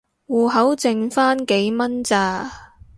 [0.27, 2.73] 戶口剩番幾蚊咋